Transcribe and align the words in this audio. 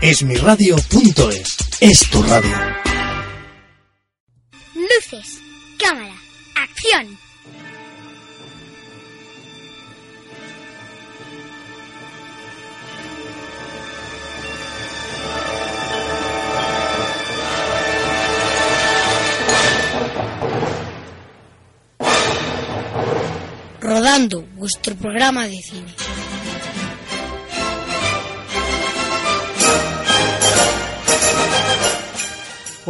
Esmiradio.es 0.00 1.56
es 1.80 2.08
tu 2.08 2.22
radio. 2.22 2.56
Luces, 4.76 5.40
cámara, 5.76 6.14
acción. 6.54 7.18
Rodando 23.80 24.42
vuestro 24.54 24.94
programa 24.94 25.48
de 25.48 25.60
cine. 25.60 25.92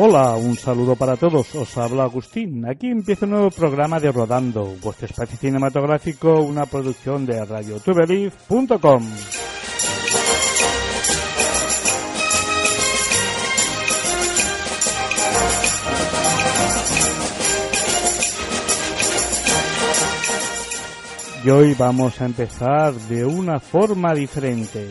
Hola, 0.00 0.36
un 0.36 0.56
saludo 0.56 0.94
para 0.94 1.16
todos. 1.16 1.52
Os 1.56 1.76
habla 1.76 2.04
Agustín. 2.04 2.64
Aquí 2.70 2.86
empieza 2.86 3.24
un 3.24 3.32
nuevo 3.32 3.50
programa 3.50 3.98
de 3.98 4.12
Rodando, 4.12 4.76
vuestro 4.80 5.06
espacio 5.06 5.36
cinematográfico, 5.36 6.40
una 6.40 6.66
producción 6.66 7.26
de 7.26 7.44
radiotubelief.com. 7.44 9.02
Y 21.44 21.50
hoy 21.50 21.74
vamos 21.74 22.20
a 22.20 22.26
empezar 22.26 22.94
de 22.94 23.24
una 23.24 23.58
forma 23.58 24.14
diferente. 24.14 24.86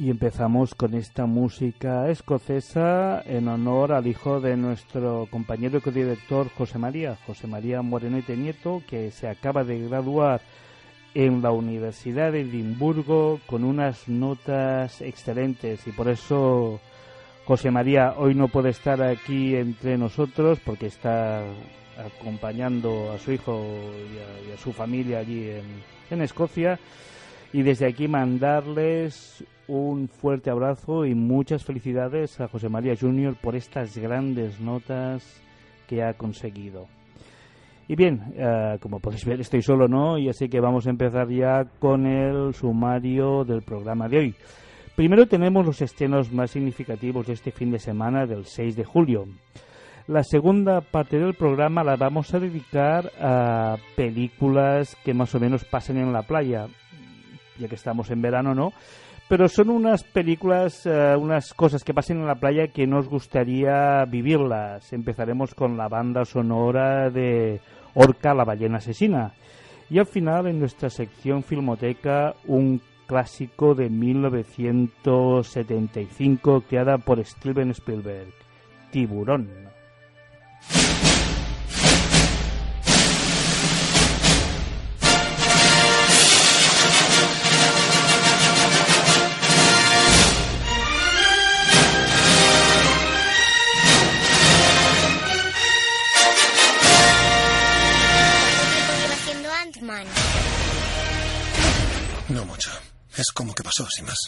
Y 0.00 0.08
empezamos 0.08 0.74
con 0.74 0.94
esta 0.94 1.26
música 1.26 2.08
escocesa 2.08 3.20
en 3.26 3.48
honor 3.48 3.92
al 3.92 4.06
hijo 4.06 4.40
de 4.40 4.56
nuestro 4.56 5.28
compañero 5.30 5.76
y 5.76 5.80
codirector 5.82 6.48
José 6.56 6.78
María, 6.78 7.18
José 7.26 7.46
María 7.46 7.82
Morenete 7.82 8.34
Nieto, 8.34 8.82
que 8.88 9.10
se 9.10 9.28
acaba 9.28 9.62
de 9.62 9.78
graduar 9.78 10.40
en 11.12 11.42
la 11.42 11.50
Universidad 11.50 12.32
de 12.32 12.40
Edimburgo 12.40 13.40
con 13.44 13.62
unas 13.62 14.08
notas 14.08 15.02
excelentes. 15.02 15.86
Y 15.86 15.92
por 15.92 16.08
eso 16.08 16.80
José 17.44 17.70
María 17.70 18.14
hoy 18.16 18.34
no 18.34 18.48
puede 18.48 18.70
estar 18.70 19.02
aquí 19.02 19.54
entre 19.54 19.98
nosotros 19.98 20.60
porque 20.64 20.86
está 20.86 21.42
acompañando 21.98 23.12
a 23.12 23.18
su 23.18 23.32
hijo 23.32 23.66
y 24.48 24.50
a, 24.50 24.56
su 24.56 24.72
familia 24.72 25.18
allí 25.18 25.50
en, 25.50 25.64
en 26.10 26.22
Escocia 26.22 26.78
y 27.52 27.62
desde 27.62 27.86
aquí 27.86 28.08
mandarles 28.08 29.44
un 29.66 30.08
fuerte 30.08 30.50
abrazo 30.50 31.04
y 31.06 31.14
muchas 31.14 31.64
felicidades 31.64 32.40
a 32.40 32.48
José 32.48 32.68
María 32.68 32.94
Junior 32.98 33.36
por 33.40 33.54
estas 33.56 33.96
grandes 33.96 34.60
notas 34.60 35.42
que 35.86 36.02
ha 36.02 36.14
conseguido. 36.14 36.86
Y 37.88 37.96
bien, 37.96 38.34
eh, 38.36 38.78
como 38.80 39.00
podéis 39.00 39.24
ver, 39.24 39.40
estoy 39.40 39.62
solo, 39.62 39.88
¿no? 39.88 40.16
Y 40.16 40.28
así 40.28 40.48
que 40.48 40.60
vamos 40.60 40.86
a 40.86 40.90
empezar 40.90 41.28
ya 41.28 41.64
con 41.80 42.06
el 42.06 42.54
sumario 42.54 43.44
del 43.44 43.62
programa 43.62 44.08
de 44.08 44.18
hoy. 44.18 44.34
Primero 44.94 45.26
tenemos 45.26 45.66
los 45.66 45.82
estrenos 45.82 46.30
más 46.32 46.50
significativos 46.50 47.26
de 47.26 47.32
este 47.32 47.50
fin 47.50 47.70
de 47.70 47.78
semana 47.78 48.26
del 48.26 48.44
6 48.44 48.76
de 48.76 48.84
julio. 48.84 49.24
La 50.06 50.22
segunda 50.22 50.80
parte 50.80 51.18
del 51.18 51.34
programa 51.34 51.82
la 51.82 51.96
vamos 51.96 52.32
a 52.34 52.38
dedicar 52.38 53.10
a 53.20 53.76
películas 53.96 54.96
que 55.04 55.14
más 55.14 55.34
o 55.34 55.40
menos 55.40 55.64
pasen 55.64 55.98
en 55.98 56.12
la 56.12 56.22
playa, 56.22 56.66
ya 57.60 57.68
que 57.68 57.76
estamos 57.76 58.10
en 58.10 58.22
verano, 58.22 58.54
¿no? 58.54 58.72
pero 59.30 59.48
son 59.48 59.70
unas 59.70 60.02
películas, 60.02 60.84
uh, 60.86 61.16
unas 61.16 61.54
cosas 61.54 61.84
que 61.84 61.94
pasen 61.94 62.18
en 62.18 62.26
la 62.26 62.34
playa 62.34 62.66
que 62.66 62.88
nos 62.88 63.08
gustaría 63.08 64.04
vivirlas. 64.06 64.92
Empezaremos 64.92 65.54
con 65.54 65.76
la 65.76 65.86
banda 65.86 66.24
sonora 66.24 67.10
de 67.10 67.60
Orca, 67.94 68.34
la 68.34 68.44
ballena 68.44 68.78
asesina. 68.78 69.34
Y 69.88 70.00
al 70.00 70.06
final, 70.06 70.48
en 70.48 70.58
nuestra 70.58 70.90
sección 70.90 71.44
Filmoteca, 71.44 72.34
un 72.48 72.82
clásico 73.06 73.76
de 73.76 73.88
1975 73.88 76.64
creada 76.68 76.98
por 76.98 77.24
Steven 77.24 77.70
Spielberg, 77.70 78.34
Tiburón. 78.90 79.48
Pasó, 103.70 103.88
sin 103.88 104.04
más. 104.04 104.18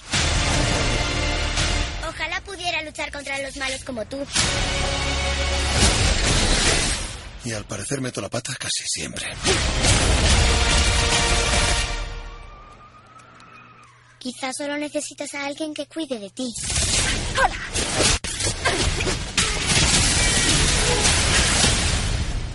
Ojalá 2.09 2.41
pudiera 2.43 2.81
luchar 2.83 3.11
contra 3.11 3.39
los 3.41 3.57
malos 3.57 3.83
como 3.83 4.05
tú. 4.05 4.25
Y 7.45 7.53
al 7.53 7.65
parecer 7.65 8.01
meto 8.01 8.21
la 8.21 8.29
pata 8.29 8.55
casi 8.55 8.85
siempre. 8.87 9.27
Quizás 14.21 14.57
solo 14.57 14.77
necesitas 14.79 15.35
a 15.35 15.47
alguien 15.47 15.75
que 15.75 15.87
cuide 15.87 16.21
de 16.21 16.31
ti. 16.31 16.49
¡Hola! 17.37 17.57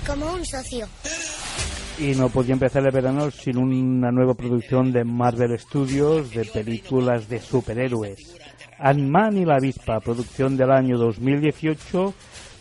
Como 0.05 0.31
un 0.31 0.45
socio. 0.45 0.87
Y 1.99 2.13
no 2.15 2.29
podía 2.29 2.53
empezar 2.53 2.85
el 2.85 2.91
verano 2.91 3.31
sin 3.31 3.57
una 3.57 4.11
nueva 4.11 4.35
producción 4.35 4.91
de 4.91 5.03
Marvel 5.03 5.57
Studios 5.57 6.29
de 6.31 6.45
películas 6.45 7.27
de 7.27 7.39
superhéroes. 7.39 8.35
Ant-Man 8.77 9.37
y 9.37 9.45
la 9.45 9.55
avispa, 9.55 9.99
producción 9.99 10.55
del 10.55 10.71
año 10.71 10.97
2018 10.97 12.13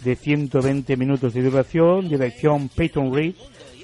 de 0.05 0.17
120 0.17 0.97
minutos 0.97 1.35
de 1.35 1.43
duración, 1.43 2.09
dirección 2.09 2.71
Peyton 2.71 3.15
Reed 3.15 3.35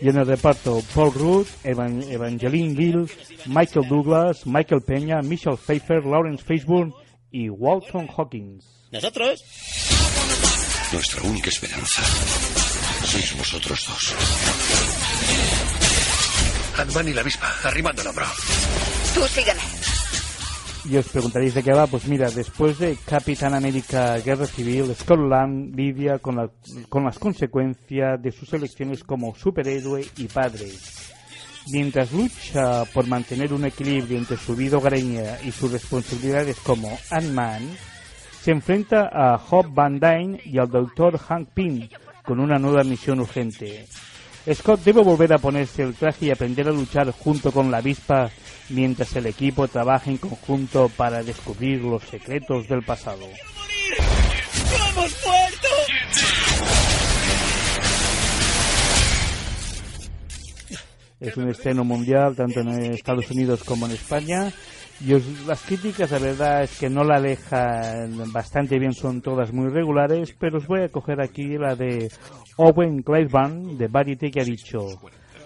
y 0.01 0.09
en 0.09 0.17
el 0.17 0.27
reparto 0.27 0.83
Paul 0.95 1.13
Rudd, 1.15 1.47
Evan 1.65 2.03
Evangeline 2.03 2.75
Gill, 2.75 3.11
Michael 3.47 3.89
Douglas, 3.89 4.47
Michael 4.47 4.83
Peña, 4.83 5.21
Michelle 5.23 5.57
Pfeiffer, 5.57 6.05
Lawrence 6.05 6.43
Fishburne 6.45 6.93
y 7.31 7.49
Walton 7.51 8.09
Hawkins. 8.17 8.65
¿Nosotros? 8.91 9.45
Nuestra 10.93 11.23
única 11.23 11.51
esperanza 11.51 12.03
sois 13.05 13.37
vosotros 13.37 13.87
dos. 13.87 15.02
Ant-Man 16.79 17.09
y 17.09 17.13
la 17.13 17.21
avispa, 17.21 17.49
arrimando 17.65 18.03
el 18.03 18.09
hombro. 18.09 18.25
Tú 19.15 19.27
sígueme. 19.27 19.61
Y 20.85 20.97
os 20.97 21.07
preguntaréis 21.09 21.55
de 21.55 21.63
qué 21.63 21.73
va. 21.73 21.87
Pues 21.87 22.07
mira, 22.07 22.31
después 22.31 22.79
de 22.79 22.97
Capitán 23.05 23.55
América 23.55 24.19
Guerra 24.19 24.47
Civil, 24.47 24.95
Scotland 24.95 25.77
lidia 25.77 26.19
con, 26.19 26.37
la, 26.37 26.51
con 26.89 27.05
las 27.05 27.19
consecuencias 27.19 28.21
de 28.21 28.33
sus 28.33 28.53
elecciones 28.53 29.05
como 29.05 29.35
superhéroe 29.35 30.05
y 30.17 30.27
padre. 30.27 30.71
Mientras 31.71 32.11
lucha 32.13 32.85
por 32.87 33.07
mantener 33.07 33.53
un 33.53 33.65
equilibrio 33.65 34.19
entre 34.19 34.37
su 34.37 34.57
vida 34.57 34.79
hogareña 34.79 35.41
y 35.45 35.53
sus 35.53 35.71
responsabilidades 35.71 36.59
como 36.59 36.99
Ant-Man, 37.11 37.77
se 38.43 38.51
enfrenta 38.51 39.09
a 39.13 39.37
Hope 39.37 39.69
Van 39.73 40.01
Dyne 40.01 40.41
y 40.45 40.59
al 40.59 40.69
doctor 40.69 41.17
Hank 41.17 41.51
Pym 41.55 41.89
con 42.25 42.41
una 42.41 42.59
nueva 42.59 42.83
misión 42.83 43.21
urgente. 43.21 43.87
Scott 44.51 44.83
debe 44.83 45.03
volver 45.03 45.33
a 45.33 45.39
ponerse 45.39 45.83
el 45.83 45.95
traje 45.95 46.27
y 46.27 46.31
aprender 46.31 46.67
a 46.67 46.73
luchar 46.73 47.11
junto 47.13 47.53
con 47.53 47.71
la 47.71 47.79
avispa 47.79 48.31
mientras 48.71 49.15
el 49.15 49.27
equipo 49.27 49.69
trabaja 49.69 50.11
en 50.11 50.17
conjunto 50.17 50.91
para 50.97 51.23
descubrir 51.23 51.81
los 51.83 52.03
secretos 52.03 52.67
del 52.67 52.83
pasado. 52.83 53.25
Es 61.21 61.37
un 61.37 61.49
estreno 61.49 61.85
mundial 61.85 62.35
tanto 62.35 62.61
en 62.61 62.93
Estados 62.93 63.31
Unidos 63.31 63.63
como 63.63 63.87
en 63.87 63.93
España 63.93 64.53
y 65.05 65.47
las 65.47 65.63
críticas, 65.63 66.11
la 66.13 66.19
verdad 66.19 66.63
es 66.63 66.79
que 66.79 66.89
no 66.89 67.03
la 67.03 67.21
dejan 67.21 68.33
bastante 68.33 68.79
bien, 68.79 68.93
son 68.93 69.21
todas 69.21 69.53
muy 69.53 69.69
regulares, 69.69 70.35
pero 70.39 70.59
os 70.59 70.67
voy 70.67 70.83
a 70.83 70.89
coger 70.89 71.21
aquí 71.21 71.59
la 71.59 71.75
de 71.75 72.11
Owen 72.57 73.03
Claiborne 73.03 73.77
de 73.77 73.89
Variety 73.89 74.31
que 74.31 74.41
ha 74.41 74.45
dicho 74.45 74.79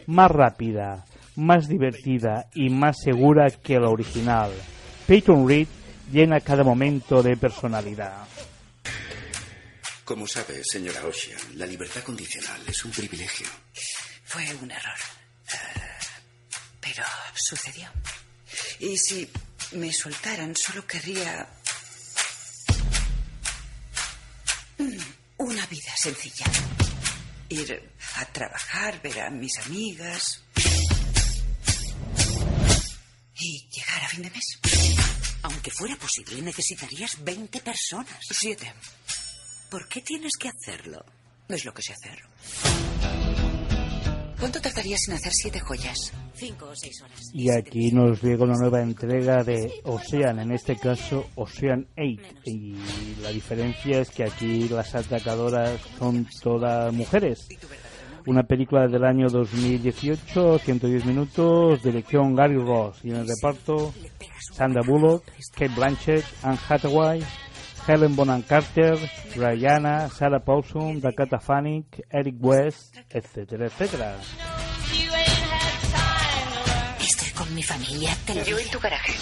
más 0.07 0.31
rápida, 0.31 1.05
más 1.37 1.69
divertida 1.69 2.49
y 2.55 2.69
más 2.69 2.97
segura 3.03 3.49
que 3.51 3.79
la 3.79 3.89
original. 3.89 4.51
Peyton 5.07 5.49
Reed 5.49 5.69
llena 6.13 6.41
cada 6.41 6.63
momento 6.63 7.23
de 7.23 7.37
personalidad. 7.37 8.27
Como 10.05 10.27
sabe, 10.27 10.63
señora 10.63 11.05
Ocean, 11.05 11.41
la 11.55 11.67
libertad 11.67 12.03
condicional 12.03 12.61
es 12.67 12.85
un 12.85 12.91
privilegio. 12.93 13.47
Fue 14.25 14.43
un 14.63 14.71
error. 14.71 14.99
Eh, 15.49 15.57
pero 16.81 17.05
sucedió. 17.35 17.89
Y 18.79 18.97
si 18.97 19.29
me 19.73 19.93
soltaran, 19.93 20.55
solo 20.57 20.87
querría 20.87 21.49
una 25.39 25.67
vida 25.67 25.93
sencilla. 25.97 26.47
Ir 27.49 27.93
a 28.17 28.25
trabajar, 28.27 29.01
ver 29.03 29.21
a 29.21 29.31
mis 29.31 29.59
amigas 29.59 30.43
y 33.39 33.69
llegar 33.71 34.05
a 34.05 34.09
fin 34.09 34.23
de 34.23 34.31
mes. 34.31 34.59
Aunque 35.43 35.71
fuera 35.71 35.97
posible, 35.97 36.43
necesitarías 36.43 37.23
20 37.23 37.61
personas. 37.61 38.19
Siete. 38.31 38.73
¿Por 39.71 39.89
qué 39.89 40.01
tienes 40.01 40.33
que 40.39 40.49
hacerlo? 40.49 41.05
Es 41.49 41.65
lo 41.65 41.73
que 41.73 41.83
sé 41.83 41.93
hacer. 41.93 42.23
¿Cuánto 44.39 44.61
tardarías 44.61 45.09
en 45.09 45.15
hacer 45.15 45.33
siete 45.33 45.61
joyas? 45.61 46.13
Cinco 46.37 46.67
o 46.67 46.77
seis 46.77 47.01
horas. 47.03 47.31
Y 47.33 47.51
aquí 47.51 47.91
nos 47.93 48.23
llega 48.23 48.45
una 48.45 48.59
nueva 48.59 48.83
entrega 48.83 49.43
de 49.43 49.73
Ocean, 49.85 50.39
en 50.39 50.53
este 50.53 50.77
caso 50.77 51.25
Ocean 51.35 51.87
8. 51.97 52.23
Y 52.45 52.77
la 53.23 53.31
diferencia 53.31 54.01
es 54.01 54.11
que 54.11 54.25
aquí 54.25 54.69
las 54.69 54.95
atacadoras 54.95 55.81
son 55.99 56.27
todas 56.43 56.93
mujeres. 56.93 57.49
Una 58.27 58.43
película 58.43 58.87
del 58.87 59.05
año 59.05 59.29
2018, 59.29 60.59
110 60.59 61.07
minutos, 61.07 61.83
dirección 61.83 62.35
Gary 62.35 62.57
Ross. 62.57 62.99
Y 63.03 63.11
en 63.11 63.17
el 63.17 63.29
reparto, 63.29 63.95
Sandra 64.53 64.83
Bullock, 64.87 65.25
Kate 65.55 65.75
Blanchett, 65.75 66.25
Anne 66.43 66.59
Hathaway, 66.69 67.23
Helen 67.87 68.15
Bonham 68.17 68.43
Carter, 68.43 68.99
Rihanna, 69.37 70.11
Sarah 70.11 70.41
Paulson, 70.41 71.01
Dakota 71.01 71.39
Fanning, 71.39 71.87
Eric 72.11 72.35
West, 72.41 72.97
etcétera, 73.11 73.67
etcétera. 73.67 74.17
Mi 77.57 77.63
familia. 77.63 78.11
Te 78.27 78.35
lo 78.35 78.45
Yo 78.45 78.57
dije. 78.57 78.69
en 78.69 78.73
tu 78.73 78.79
garaje. 78.79 79.13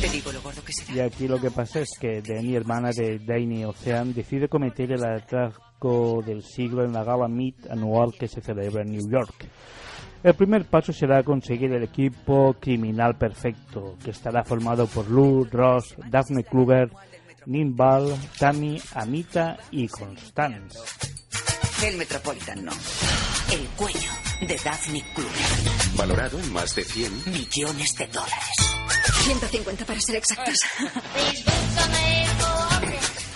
Te 0.00 0.08
digo 0.10 0.32
lo 0.32 0.42
gordo 0.42 0.62
que 0.64 0.72
Y 0.72 0.74
será. 0.74 1.04
aquí 1.06 1.28
lo 1.28 1.40
que 1.40 1.50
pasa 1.50 1.80
es 1.80 1.90
que 1.98 2.20
Danny, 2.20 2.54
hermana 2.56 2.90
de 2.90 3.18
Danny 3.20 3.64
Ocean, 3.64 4.12
decide 4.12 4.48
cometer 4.48 4.90
el 4.92 5.04
atraco 5.04 6.22
del 6.26 6.42
siglo 6.42 6.84
en 6.84 6.92
la 6.92 7.04
gala 7.04 7.28
Meet 7.28 7.70
anual 7.70 8.12
que 8.18 8.26
se 8.28 8.40
celebra 8.40 8.82
en 8.82 8.90
New 8.90 9.08
York. 9.10 9.46
El 10.22 10.34
primer 10.34 10.64
paso 10.64 10.92
será 10.92 11.22
conseguir 11.22 11.72
el 11.72 11.84
equipo 11.84 12.54
criminal 12.60 13.16
perfecto, 13.16 13.96
que 14.02 14.10
estará 14.10 14.42
formado 14.42 14.86
por 14.88 15.08
Lou, 15.08 15.44
Ross, 15.44 15.94
Daphne 16.10 16.42
Kluger, 16.42 16.90
Nimbal, 17.46 18.12
Tammy, 18.38 18.80
Amita 18.94 19.56
y 19.70 19.86
Constance. 19.86 20.78
El 21.86 21.96
Metropolitan 21.98 22.64
no. 22.64 22.72
El 23.52 23.60
cuello 23.76 24.10
de 24.40 24.56
Daphne 24.62 25.02
Kluger. 25.14 25.96
Valorado 25.96 26.38
en 26.38 26.52
más 26.52 26.74
de 26.74 26.84
100. 26.84 27.30
Millones 27.32 27.94
de 27.94 28.06
dólares. 28.08 28.76
150 29.24 29.84
para 29.84 30.00
ser 30.00 30.16
exactos. 30.16 30.58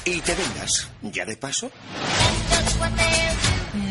Y 0.04 0.20
te 0.20 0.34
vengas. 0.34 0.88
¿Ya 1.02 1.24
de 1.24 1.36
paso? 1.36 1.70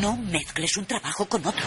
No 0.00 0.16
mezcles 0.16 0.76
un 0.76 0.86
trabajo 0.86 1.26
con 1.26 1.46
otro. 1.46 1.66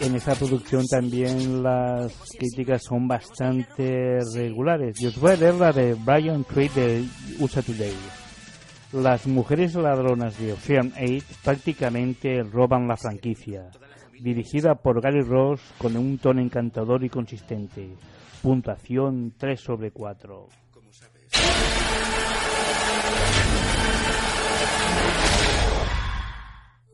En 0.00 0.14
esta 0.14 0.34
producción 0.36 0.86
también 0.86 1.62
las 1.62 2.12
críticas 2.38 2.84
son 2.84 3.08
bastante 3.08 4.20
regulares. 4.32 5.00
Y 5.00 5.06
os 5.06 5.18
voy 5.18 5.32
a 5.32 5.36
leer 5.36 5.54
la 5.54 5.72
de 5.72 5.94
Brian 5.94 6.44
Creed 6.44 6.70
de 6.70 7.04
USA 7.40 7.62
Today. 7.62 7.94
Las 8.92 9.26
mujeres 9.26 9.74
ladronas 9.74 10.38
de 10.38 10.54
Ocean 10.54 10.94
8 10.98 11.24
prácticamente 11.44 12.42
roban 12.42 12.88
la 12.88 12.96
franquicia. 12.96 13.70
Dirigida 14.18 14.76
por 14.76 15.02
Gary 15.02 15.20
Ross 15.20 15.60
con 15.76 15.94
un 15.96 16.16
tono 16.16 16.40
encantador 16.40 17.04
y 17.04 17.10
consistente. 17.10 17.90
Puntuación 18.42 19.34
3 19.36 19.60
sobre 19.60 19.90
4. 19.90 20.48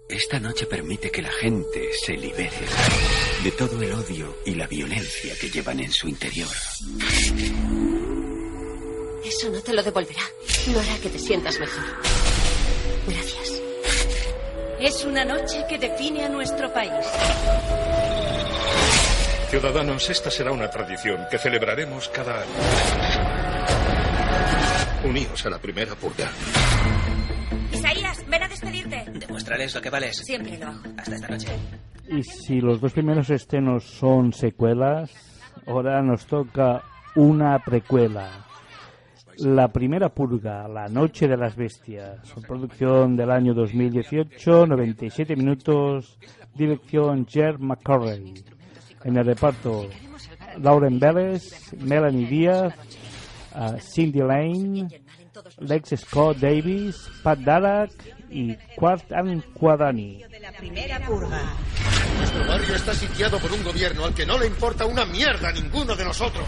Esta 0.09 0.41
noche 0.41 0.67
permite 0.67 1.11
que 1.11 1.23
la 1.23 1.31
gente 1.31 1.91
se 2.05 2.17
libere 2.17 2.51
de 3.43 3.51
todo 3.53 3.81
el 3.81 3.93
odio 3.93 4.35
y 4.45 4.55
la 4.55 4.67
violencia 4.67 5.33
que 5.41 5.49
llevan 5.49 5.81
en 5.81 5.91
su 5.91 6.09
interior. 6.09 6.49
Eso 9.45 9.53
no 9.53 9.61
te 9.61 9.75
lo 9.75 9.83
devolverá. 9.83 10.23
No 10.73 10.81
hará 10.81 10.97
que 11.03 11.11
te 11.11 11.19
sientas 11.19 11.61
mejor. 11.61 11.85
Gracias. 13.07 13.61
Es 14.81 15.05
una 15.05 15.23
noche 15.23 15.67
que 15.69 15.77
define 15.77 16.25
a 16.25 16.31
nuestro 16.31 16.73
país. 16.73 17.05
Ciudadanos, 19.51 20.09
esta 20.09 20.31
será 20.31 20.51
una 20.51 20.71
tradición 20.71 21.27
que 21.31 21.37
celebraremos 21.37 22.09
cada 22.09 22.41
año. 22.41 22.53
Uníos 25.11 25.45
a 25.45 25.51
la 25.51 25.59
primera 25.59 25.95
purga. 25.95 26.31
Isaías, 27.71 28.27
ven 28.27 28.45
a 28.45 28.49
despedirte. 28.49 29.05
Demuéstrales 29.13 29.75
lo 29.75 29.83
que 29.83 29.91
vales. 29.91 30.17
Siempre 30.17 30.57
lo 30.57 30.69
hago. 30.69 30.81
Hasta 30.97 31.17
esta 31.17 31.29
noche. 31.29 31.49
Y 32.09 32.23
si 32.23 32.63
los 32.63 32.81
dos 32.81 32.95
primeros 32.95 33.29
estrenos 33.29 33.85
son 33.85 34.33
secuelas, 34.33 35.11
ahora 35.67 36.01
nos 36.01 36.25
toca 36.25 36.83
una 37.15 37.59
precuela. 37.59 38.47
La 39.39 39.69
primera 39.69 40.09
purga, 40.09 40.69
La 40.69 40.89
Noche 40.89 41.27
de 41.27 41.37
las 41.37 41.57
Bestias, 41.57 42.21
producción 42.47 43.17
del 43.17 43.31
año 43.31 43.55
2018, 43.55 44.67
97 44.67 45.37
minutos, 45.37 46.19
dirección 46.55 47.27
Jer 47.27 47.59
McCurry. 47.59 48.35
En 49.05 49.17
el 49.17 49.27
reparto, 49.27 49.89
Lauren 50.61 50.99
Vélez, 50.99 51.75
Melanie 51.81 52.27
Díaz, 52.27 52.75
uh, 53.55 53.79
Cindy 53.81 54.21
Lane, 54.21 54.89
Lex 55.59 55.95
Scott 56.01 56.39
Davis, 56.39 57.09
Pat 57.23 57.39
Dalak 57.41 57.91
y 58.31 58.55
Quart 58.77 59.05
Quadani. 59.55 60.23
Nuestro 62.35 62.53
barrio 62.53 62.75
está 62.75 62.95
sitiado 62.95 63.39
por 63.39 63.53
un 63.53 63.63
gobierno 63.63 64.05
al 64.07 64.13
que 64.13 64.27
no 64.27 64.37
le 64.37 64.47
importa 64.47 64.85
una 64.87 65.05
mierda 65.05 65.51
a 65.51 65.53
ninguno 65.53 65.95
de 65.95 66.05
nosotros. 66.05 66.45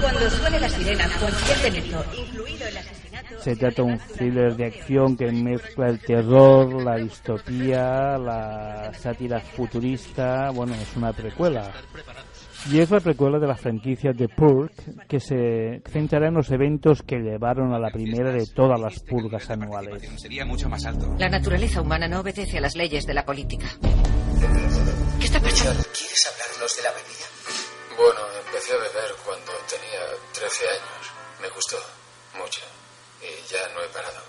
Cuando 0.00 0.30
suene 0.30 0.60
la 0.60 0.68
sirena, 0.68 1.08
cualquier 1.18 1.72
delito, 1.72 2.04
incluido 2.16 2.68
el 2.68 2.76
asesinato. 2.76 3.40
Se 3.40 3.56
trata 3.56 3.82
de 3.82 3.88
un 3.88 3.98
thriller 3.98 4.56
de 4.56 4.66
acción 4.66 5.16
que 5.16 5.32
mezcla 5.32 5.88
el 5.88 5.98
terror, 5.98 6.80
la 6.80 6.96
distopía, 6.96 8.16
la 8.18 8.92
sátira 8.94 9.40
futurista. 9.40 10.50
Bueno, 10.50 10.74
es 10.74 10.96
una 10.96 11.12
precuela. 11.12 11.72
Y 12.70 12.78
es 12.78 12.90
la 12.90 13.00
precuela 13.00 13.40
de 13.40 13.48
la 13.48 13.56
franquicia 13.56 14.12
The 14.12 14.28
Purge, 14.28 14.74
que 15.08 15.18
se 15.18 15.82
centrará 15.90 16.28
en 16.28 16.34
los 16.34 16.50
eventos 16.52 17.02
que 17.02 17.16
llevaron 17.16 17.74
a 17.74 17.80
la 17.80 17.90
primera 17.90 18.30
de 18.30 18.46
todas 18.46 18.80
las 18.80 19.00
purgas 19.00 19.50
anuales. 19.50 20.08
Sería 20.20 20.44
mucho 20.44 20.68
más 20.68 20.86
alto. 20.86 21.16
La 21.18 21.28
naturaleza 21.28 21.80
humana 21.80 22.06
no 22.06 22.20
obedece 22.20 22.58
a 22.58 22.60
las 22.60 22.76
leyes 22.76 23.06
de 23.06 23.14
la 23.14 23.24
política. 23.24 23.66
¿Qué 25.36 25.48
está 25.48 25.64
pasando? 25.66 25.84
¿Quieres 25.92 26.26
hablarnos 26.28 26.76
de 26.76 26.82
la 26.82 26.92
bebida? 26.92 27.26
Bueno, 27.94 28.32
empecé 28.40 28.72
a 28.72 28.76
beber 28.76 29.14
cuando 29.16 29.52
tenía 29.68 30.00
13 30.32 30.68
años. 30.68 31.12
Me 31.40 31.48
gustó 31.50 31.78
mucho. 32.34 32.62
Y 33.20 33.52
ya 33.52 33.68
no 33.68 33.82
he 33.82 33.88
parado. 33.88 34.22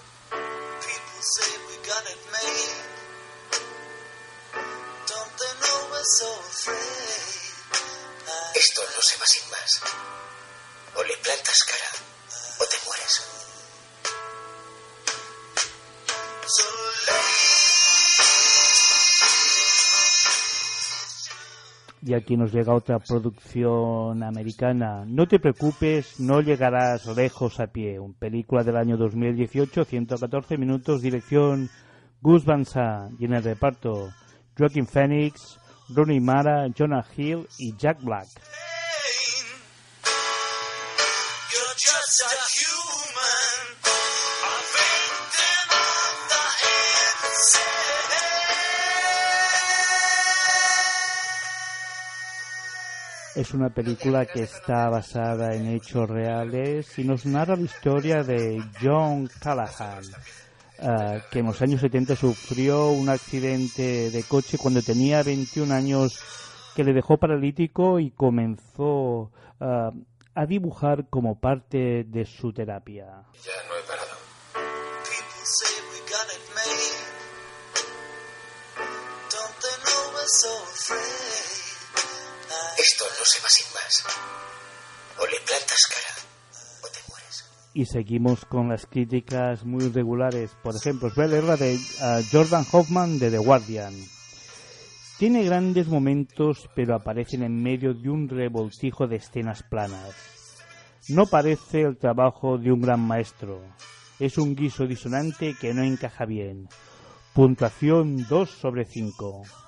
Esto 8.55 8.81
no 8.93 9.01
se 9.01 9.17
va 9.17 9.25
sin 9.25 9.49
más. 9.49 9.81
O 10.95 11.03
le 11.03 11.15
plantas 11.17 11.63
cara 11.63 12.16
Y 22.07 22.13
aquí 22.13 22.37
nos 22.37 22.53
llega 22.53 22.73
otra 22.73 22.99
producción 22.99 24.23
americana. 24.23 25.03
No 25.05 25.27
te 25.27 25.39
preocupes, 25.39 26.21
no 26.21 26.39
llegarás 26.39 27.05
lejos 27.17 27.59
a 27.59 27.67
pie. 27.67 27.99
Un 27.99 28.13
película 28.13 28.63
del 28.63 28.77
año 28.77 28.95
2018, 28.95 29.83
114 29.83 30.57
minutos, 30.57 31.01
dirección 31.01 31.69
Gus 32.21 32.45
Van 32.45 32.63
Sant. 32.63 33.19
Y 33.19 33.25
en 33.25 33.33
el 33.33 33.43
reparto, 33.43 34.07
Joaquin 34.57 34.87
Phoenix, 34.87 35.59
Rooney 35.89 36.21
Mara, 36.21 36.67
Jonah 36.73 37.03
Hill 37.17 37.45
y 37.59 37.75
Jack 37.75 38.01
Black. 38.01 38.29
Es 53.38 53.53
una 53.53 53.70
película 53.70 54.25
que 54.25 54.41
está 54.41 54.89
basada 54.89 55.53
en 55.53 55.67
hechos 55.67 56.10
reales 56.10 56.98
y 56.98 57.03
nos 57.03 57.27
narra 57.27 57.56
la 57.56 57.62
historia 57.62 58.24
de 58.24 58.60
John 58.82 59.29
Callahan, 59.39 60.03
uh, 60.79 61.20
que 61.29 61.39
en 61.41 61.46
los 61.46 61.62
años 61.62 61.82
70 61.82 62.15
sufrió 62.15 62.89
un 62.89 63.10
accidente 63.10 64.10
de 64.10 64.24
coche 64.24 64.58
cuando 64.58 64.82
tenía 64.82 65.22
21 65.22 65.72
años 65.72 66.20
que 66.75 66.84
le 66.84 66.94
dejó 66.94 67.17
paralítico 67.17 68.00
y 68.00 68.10
comenzó 68.10 69.32
uh, 69.60 69.91
a 70.34 70.46
dibujar 70.48 71.08
como 71.08 71.39
parte 71.39 72.06
de 72.06 72.25
su 72.25 72.51
terapia. 72.51 73.06
Ya 73.06 73.51
no 73.70 73.75
he 73.77 73.88
parado. 73.88 74.17
Esto 82.88 83.03
no 83.20 83.25
se 83.25 83.41
va 83.41 83.50
sin 83.50 83.67
más. 83.74 84.06
O 85.20 85.25
le 85.25 85.38
plantas 85.46 85.88
cara 85.89 86.13
o 86.82 86.88
te 86.88 87.00
mueres. 87.10 87.46
Y 87.74 87.86
seguimos 87.86 88.46
con 88.46 88.70
las 88.70 88.86
críticas 88.86 89.65
muy 89.65 89.89
regulares. 89.89 90.51
Por 90.63 90.74
ejemplo, 90.74 91.10
os 91.10 91.15
voy 91.15 91.25
a 91.25 91.27
leer 91.27 91.44
la 91.44 91.58
de 91.58 91.75
uh, 91.75 92.24
Jordan 92.32 92.65
Hoffman 92.72 93.20
de 93.20 93.29
The 93.29 93.39
Guardian. 93.39 93.94
Tiene 95.20 95.44
grandes 95.44 95.88
momentos, 95.88 96.70
pero 96.75 96.96
aparecen 96.96 97.44
en 97.44 97.62
medio 97.62 97.94
de 97.94 98.10
un 98.10 98.29
revoltijo 98.29 99.06
de 99.06 99.17
escenas 99.17 99.63
planas. 99.63 100.15
No 101.10 101.25
parece 101.25 101.82
el 101.82 101.98
trabajo 101.98 102.58
de 102.58 102.72
un 102.72 102.79
gran 102.79 103.01
maestro. 103.01 103.62
Es 104.17 104.38
un 104.38 104.56
guiso 104.56 104.88
disonante 104.88 105.56
que 105.60 105.74
no 105.74 105.84
encaja 105.84 106.24
bien. 106.24 106.70
Puntuación 107.34 108.25
2 108.29 108.50
sobre 108.50 108.86
5. 108.86 109.66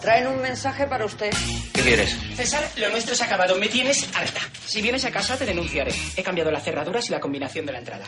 Traen 0.00 0.26
un 0.28 0.40
mensaje 0.40 0.86
para 0.86 1.04
usted. 1.04 1.30
¿Qué 1.74 1.82
quieres? 1.82 2.16
César, 2.34 2.66
lo 2.76 2.88
nuestro 2.88 3.12
es 3.14 3.20
acabado. 3.20 3.56
Me 3.56 3.68
tienes 3.68 4.08
harta. 4.14 4.40
Si 4.66 4.80
vienes 4.80 5.04
a 5.04 5.10
casa, 5.10 5.36
te 5.36 5.44
denunciaré. 5.44 5.92
He 6.16 6.22
cambiado 6.22 6.50
las 6.50 6.64
cerraduras 6.64 7.06
y 7.08 7.12
la 7.12 7.20
combinación 7.20 7.66
de 7.66 7.72
la 7.72 7.78
entrada. 7.78 8.06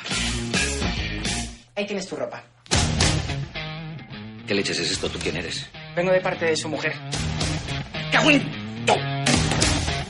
Ahí 1.76 1.86
tienes 1.86 2.06
tu 2.06 2.16
ropa. 2.16 2.42
¿Qué 4.46 4.54
leches 4.54 4.78
es 4.78 4.90
esto? 4.90 5.08
¿Tú 5.10 5.18
quién 5.18 5.36
eres? 5.36 5.66
Vengo 5.94 6.12
de 6.12 6.20
parte 6.20 6.46
de 6.46 6.56
su 6.56 6.68
mujer. 6.68 6.94
¡Cagüín! 8.10 8.42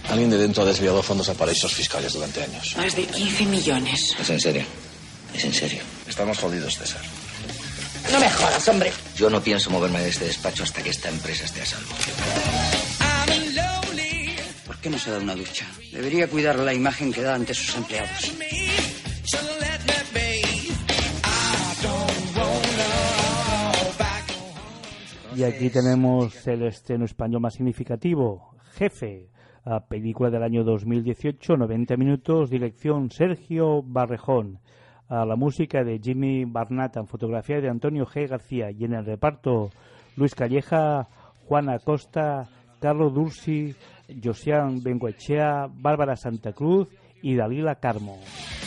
Alguien 0.09 0.31
de 0.31 0.37
dentro 0.37 0.62
ha 0.62 0.67
desviado 0.67 1.02
fondos 1.02 1.29
a 1.31 1.35
paraísos 1.35 1.73
fiscales 1.73 2.12
durante 2.12 2.43
años. 2.43 2.76
Más 2.76 2.95
de 2.95 3.07
15 3.07 3.47
millones. 3.47 4.14
¿Es 4.21 4.29
en 4.29 4.41
serio? 4.41 4.64
¿Es 5.33 5.45
en 5.45 5.55
serio? 5.55 5.83
Estamos 6.07 6.38
jodidos, 6.38 6.76
César. 6.76 7.00
No 8.12 8.21
me 8.21 8.28
jodas, 8.28 8.69
hombre. 8.69 8.92
Yo 9.16 9.31
no 9.31 9.40
pienso 9.40 9.71
moverme 9.71 10.00
de 10.00 10.11
este 10.11 10.26
despacho 10.26 10.64
hasta 10.64 10.83
que 10.83 10.90
esta 10.90 11.09
empresa 11.09 11.47
esté 11.47 11.62
a 11.62 11.64
salvo. 11.64 11.95
¿Por 14.66 14.76
qué 14.76 14.90
no 14.90 14.99
se 14.99 15.11
da 15.11 15.19
una 15.19 15.35
ducha? 15.35 15.66
Debería 15.90 16.28
cuidar 16.28 16.59
la 16.59 16.75
imagen 16.75 17.11
que 17.11 17.23
da 17.23 17.35
ante 17.35 17.54
sus 17.54 17.75
empleados. 17.75 18.33
Y 25.35 25.45
aquí 25.45 25.71
tenemos 25.71 26.47
el 26.47 26.64
estreno 26.64 27.07
español 27.07 27.40
más 27.40 27.54
significativo, 27.54 28.54
Jefe, 28.75 29.31
a 29.64 29.87
película 29.87 30.28
del 30.28 30.42
año 30.42 30.64
2018, 30.64 31.57
90 31.57 31.97
minutos, 31.97 32.50
dirección 32.50 33.11
Sergio 33.11 33.83
Barrejón, 33.83 34.61
a 35.12 35.26
la 35.26 35.37
música 35.37 35.85
de 35.85 36.00
Jimmy 36.02 36.47
Barnata, 36.47 36.99
en 36.99 37.07
fotografía 37.07 37.61
de 37.61 37.69
Antonio 37.69 38.07
G. 38.07 38.26
García 38.26 38.71
y 38.71 38.85
en 38.85 38.95
el 38.95 39.04
reparto 39.04 39.71
Luis 40.16 40.35
Calleja, 40.35 41.07
Juan 41.47 41.69
Acosta, 41.69 42.49
Carlos 42.81 43.12
Dursi, 43.12 43.75
Josian 44.25 44.83
Bengoechea, 44.83 45.66
Bárbara 45.71 46.16
Santa 46.16 46.54
Cruz 46.54 46.88
y 47.21 47.37
Dalila 47.37 47.75
Carmo. 47.75 48.19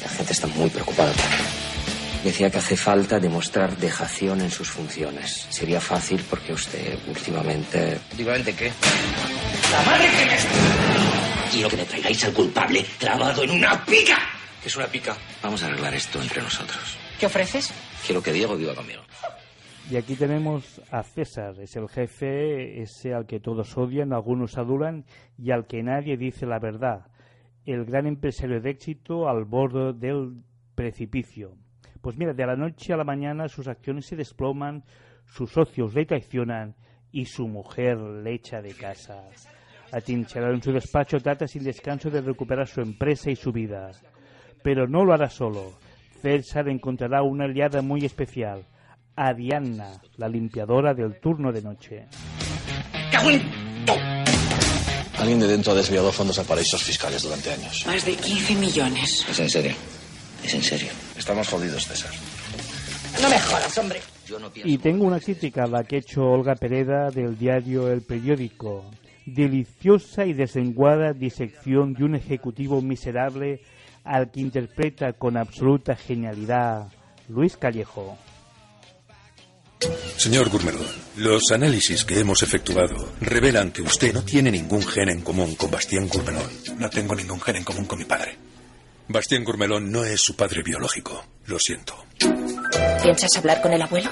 La 0.03 0.09
gente 0.09 0.33
está 0.33 0.45
muy 0.45 0.69
preocupada. 0.69 1.13
Decía 2.23 2.51
que 2.51 2.59
hace 2.59 2.77
falta 2.77 3.19
demostrar 3.19 3.75
dejación 3.77 4.41
en 4.41 4.51
sus 4.51 4.69
funciones. 4.69 5.47
Sería 5.49 5.81
fácil 5.81 6.23
porque 6.29 6.53
usted 6.53 6.99
últimamente... 7.07 7.97
¿Últimamente 8.11 8.55
qué? 8.55 8.71
¡La 9.71 9.91
madre 9.91 10.05
que 10.05 10.25
me... 10.25 11.51
Quiero 11.51 11.69
que 11.69 11.77
me 11.77 11.85
traigáis 11.85 12.23
al 12.23 12.33
culpable 12.33 12.85
clavado 12.99 13.43
en 13.43 13.49
una 13.49 13.83
pica. 13.83 14.17
¿Qué 14.65 14.69
es 14.69 14.77
una 14.77 14.87
pica? 14.87 15.15
Vamos 15.43 15.61
a 15.61 15.67
arreglar 15.67 15.93
esto 15.93 16.19
entre 16.19 16.41
nosotros. 16.41 16.97
¿Qué 17.19 17.27
ofreces? 17.27 17.71
Quiero 18.03 18.23
que 18.23 18.33
Diego 18.33 18.55
viva 18.55 18.73
conmigo. 18.73 19.03
Y 19.91 19.95
aquí 19.95 20.15
tenemos 20.15 20.81
a 20.89 21.03
César, 21.03 21.53
es 21.59 21.75
el 21.75 21.87
jefe, 21.87 22.81
ese 22.81 23.13
al 23.13 23.27
que 23.27 23.39
todos 23.39 23.77
odian, 23.77 24.11
algunos 24.11 24.57
adulan 24.57 25.05
y 25.37 25.51
al 25.51 25.67
que 25.67 25.83
nadie 25.83 26.17
dice 26.17 26.47
la 26.47 26.57
verdad. 26.57 27.05
El 27.67 27.85
gran 27.85 28.07
empresario 28.07 28.59
de 28.59 28.71
éxito 28.71 29.29
al 29.29 29.45
borde 29.45 29.93
del 29.93 30.41
precipicio. 30.73 31.55
Pues 32.01 32.17
mira, 32.17 32.33
de 32.33 32.47
la 32.47 32.55
noche 32.55 32.91
a 32.91 32.97
la 32.97 33.03
mañana 33.03 33.47
sus 33.47 33.67
acciones 33.67 34.07
se 34.07 34.15
desploman, 34.15 34.83
sus 35.27 35.51
socios 35.51 35.93
le 35.93 36.07
traicionan 36.07 36.73
y 37.11 37.25
su 37.25 37.47
mujer 37.47 37.99
le 37.99 38.33
echa 38.33 38.63
de 38.63 38.73
casa. 38.73 39.29
Atrincherado 39.91 40.55
en 40.55 40.63
su 40.63 40.71
despacho, 40.71 41.19
trata 41.19 41.45
sin 41.47 41.63
descanso 41.63 42.09
de 42.09 42.21
recuperar 42.21 42.67
su 42.67 42.81
empresa 42.81 43.29
y 43.29 43.35
su 43.35 43.51
vida. 43.51 43.91
Pero 44.65 44.87
no 44.87 45.05
lo 45.05 45.13
hará 45.13 45.29
solo. 45.29 45.73
César 46.23 46.67
encontrará 46.69 47.21
una 47.21 47.45
aliada 47.45 47.83
muy 47.83 48.03
especial, 48.03 48.65
a 49.15 49.31
Diana, 49.31 50.01
la 50.17 50.27
limpiadora 50.27 50.95
del 50.95 51.19
turno 51.19 51.51
de 51.51 51.61
noche. 51.61 52.07
Alguien 55.19 55.39
de 55.39 55.47
dentro 55.47 55.71
ha 55.71 55.75
desviado 55.75 56.11
fondos 56.11 56.39
a 56.39 56.43
paraísos 56.45 56.81
fiscales 56.81 57.21
durante 57.21 57.51
años. 57.51 57.85
Más 57.85 58.03
de 58.07 58.15
15 58.15 58.55
millones. 58.55 59.23
¿Es 59.29 59.39
en 59.39 59.49
serio? 59.51 59.75
¿Es 60.43 60.55
en 60.55 60.63
serio? 60.63 60.89
Estamos 61.15 61.47
jodidos, 61.47 61.85
César. 61.85 62.11
No 63.21 63.29
me 63.29 63.39
jodas, 63.39 63.77
hombre. 63.77 63.99
Yo 64.25 64.39
no 64.39 64.49
pienso... 64.49 64.67
Y 64.67 64.79
tengo 64.79 65.05
una 65.05 65.19
crítica 65.19 65.65
a 65.65 65.67
la 65.67 65.83
que 65.83 65.97
ha 65.97 65.99
hecho 65.99 66.23
Olga 66.23 66.55
Pereda 66.55 67.11
del 67.11 67.37
diario 67.37 67.91
El 67.91 68.01
Periódico. 68.01 68.83
Deliciosa 69.27 70.25
y 70.25 70.33
desenguada 70.33 71.13
disección 71.13 71.93
de 71.93 72.03
un 72.03 72.15
ejecutivo 72.15 72.81
miserable 72.81 73.61
al 74.05 74.31
que 74.31 74.41
interpreta 74.41 75.13
con 75.13 75.35
absoluta 75.35 75.95
genialidad 75.95 76.87
Luis 77.27 77.57
Callejo. 77.57 78.17
Señor 80.17 80.49
Gourmerdón, 80.49 80.87
los 81.17 81.51
análisis 81.51 82.05
que 82.05 82.19
hemos 82.19 82.41
efectuado 82.41 83.09
revelan 83.19 83.71
que 83.71 83.81
usted 83.81 84.13
no 84.13 84.23
tiene 84.23 84.49
ningún 84.51 84.81
gen 84.81 85.09
en 85.09 85.21
común 85.21 85.55
con 85.55 85.69
Bastien 85.69 86.07
Gourmelón. 86.07 86.49
No 86.77 86.89
tengo 86.89 87.15
ningún 87.15 87.41
gen 87.41 87.57
en 87.57 87.63
común 87.63 87.85
con 87.85 87.99
mi 87.99 88.05
padre. 88.05 88.37
Bastien 89.07 89.43
Gourmelón 89.43 89.91
no 89.91 90.03
es 90.05 90.21
su 90.21 90.35
padre 90.35 90.63
biológico. 90.63 91.23
Lo 91.45 91.59
siento. 91.59 91.95
¿Piensas 93.03 93.35
hablar 93.37 93.61
con 93.61 93.73
el 93.73 93.81
abuelo? 93.81 94.09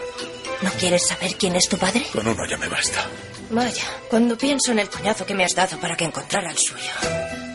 ¿No 0.62 0.70
quieres 0.72 1.08
saber 1.08 1.36
quién 1.36 1.56
es 1.56 1.68
tu 1.68 1.78
padre? 1.78 2.06
Con 2.12 2.28
uno 2.28 2.46
ya 2.48 2.58
me 2.58 2.68
basta. 2.68 3.08
Vaya, 3.50 3.84
cuando 4.10 4.38
pienso 4.38 4.72
en 4.72 4.80
el 4.80 4.90
coñazo 4.90 5.26
que 5.26 5.34
me 5.34 5.46
has 5.46 5.56
dado 5.56 5.80
para 5.80 5.96
que 5.96 6.06
encontrara 6.06 6.52
el 6.52 6.58
suyo. 6.58 6.92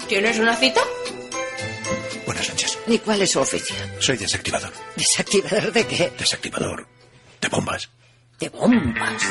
¿Tienes 0.09 0.39
una 0.39 0.57
cita? 0.57 0.81
Buenas 2.27 2.49
noches. 2.49 2.79
¿Y 2.87 2.99
cuál 2.99 3.23
es 3.23 3.31
su 3.31 3.41
oficio? 3.41 3.77
Soy 3.99 4.17
desactivador. 4.17 4.73
¿Desactivador 4.97 5.73
de 5.73 5.87
qué? 5.87 6.13
Desactivador 6.19 6.87
de 7.41 7.49
bombas. 7.49 7.91
De 8.39 8.49
bombas. 8.49 9.23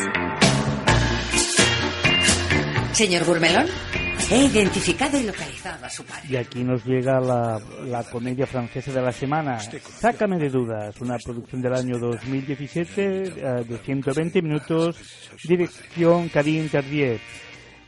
Señor 2.94 3.26
Burmelón, 3.26 3.68
he 4.32 4.46
identificado 4.46 5.20
y 5.20 5.24
localizado 5.24 5.86
a 5.86 5.90
su 5.90 6.04
padre. 6.04 6.28
Y 6.30 6.36
aquí 6.36 6.64
nos 6.64 6.84
llega 6.84 7.20
la, 7.20 7.62
la 7.86 8.04
comedia 8.04 8.48
francesa 8.48 8.92
de 8.92 9.02
la 9.02 9.12
semana, 9.12 9.60
Sácame 9.60 10.40
de 10.40 10.50
dudas, 10.50 11.00
una 11.00 11.18
producción 11.20 11.62
del 11.62 11.76
año 11.76 12.00
2017 12.00 13.04
eh, 13.04 13.64
de 13.68 13.78
120 13.78 14.42
minutos, 14.42 14.98
dirección 15.44 16.30
Karine 16.30 16.70
Tardier. 16.70 17.20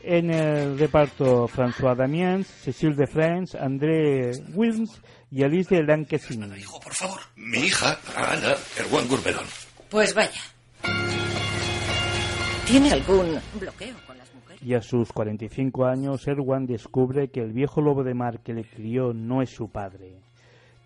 En 0.02 0.30
el 0.30 0.78
reparto 0.78 1.46
François 1.46 1.94
Damiens, 1.94 2.46
Cécile 2.46 2.94
de 2.94 3.06
France, 3.06 3.58
André 3.58 4.32
Wilms 4.54 5.00
y 5.30 5.42
Alice 5.42 5.74
de 5.74 5.82
Lanquesini. 5.82 6.62
Por 6.82 6.94
favor, 6.94 7.20
mi 7.36 7.58
hija, 7.58 7.98
Ana 8.16 8.54
Erwan 8.78 9.06
Gurmelón. 9.08 9.44
Pues 9.90 10.14
vaya. 10.14 10.40
¿Tiene 12.66 12.92
algún 12.92 13.38
bloqueo 13.60 13.96
con 14.06 14.16
las 14.16 14.32
mujeres? 14.34 14.62
Y 14.62 14.74
a 14.74 14.80
sus 14.80 15.12
45 15.12 15.84
años, 15.84 16.26
Erwan 16.26 16.66
descubre 16.66 17.28
que 17.28 17.40
el 17.40 17.52
viejo 17.52 17.82
lobo 17.82 18.02
de 18.02 18.14
mar 18.14 18.40
que 18.40 18.54
le 18.54 18.64
crió 18.64 19.12
no 19.12 19.42
es 19.42 19.50
su 19.50 19.68
padre. 19.68 20.14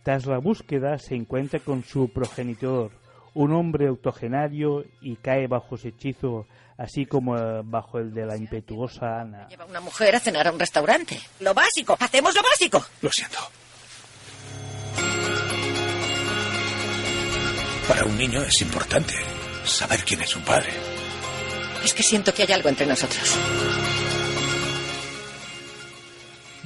Tras 0.02 0.26
la 0.26 0.38
búsqueda, 0.38 0.98
se 0.98 1.14
encuentra 1.14 1.60
con 1.60 1.84
su 1.84 2.08
progenitor, 2.08 2.90
un 3.34 3.52
hombre 3.52 3.88
octogenario, 3.88 4.84
y 5.00 5.16
cae 5.16 5.46
bajo 5.46 5.76
su 5.76 5.88
hechizo, 5.88 6.46
así 6.76 7.06
como 7.06 7.36
eh, 7.36 7.62
bajo 7.64 7.98
el 7.98 8.12
de 8.12 8.26
la 8.26 8.36
impetuosa 8.36 9.20
Ana. 9.20 9.48
Lleva 9.48 9.64
una 9.64 9.80
mujer 9.80 10.16
a 10.16 10.20
cenar 10.20 10.48
a 10.48 10.52
un 10.52 10.58
restaurante. 10.58 11.20
Lo 11.40 11.54
básico. 11.54 11.96
Hacemos 11.98 12.34
lo 12.34 12.42
básico. 12.42 12.84
Lo 13.02 13.10
siento. 13.10 13.38
Para 17.88 18.04
un 18.04 18.16
niño 18.16 18.42
es 18.42 18.62
importante 18.62 19.14
saber 19.64 20.04
quién 20.04 20.22
es 20.22 20.30
su 20.30 20.40
padre. 20.40 20.72
Es 21.84 21.92
que 21.92 22.02
siento 22.02 22.32
que 22.32 22.42
hay 22.42 22.52
algo 22.52 22.70
entre 22.70 22.86
nosotros. 22.86 23.36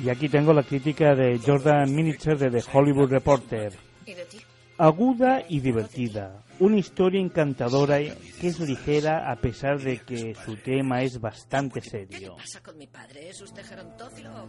Y 0.03 0.11
aquí 0.11 0.29
tengo 0.29 0.53
la 0.53 0.62
crítica 0.62 1.17
de 1.17 1.41
Jordan 1.45 1.93
Minitzer 1.93 2.38
de 2.38 2.50
The 2.50 2.65
Hollywood 2.73 3.11
Reporter. 3.11 3.77
¿Y 4.07 4.15
de 4.15 4.25
ti? 4.27 4.38
Aguda 4.79 5.43
y 5.49 5.59
divertida. 5.59 6.45
Una 6.61 6.79
historia 6.79 7.21
encantadora 7.21 7.99
que 7.99 8.47
es 8.47 8.61
ligera 8.61 9.29
a 9.29 9.35
pesar 9.35 9.81
de 9.81 9.99
que 9.99 10.37
su 10.37 10.55
tema 10.57 11.03
es 11.03 11.21
bastante 11.21 11.81
serio. 11.81 12.37
¿Qué 12.37 12.43
pasa 12.43 12.63
con 12.63 12.79
mi 12.79 12.87
padre? 12.87 13.29
¿Es 13.29 13.41
usted 13.41 13.65
gerontófilo? 13.65 14.49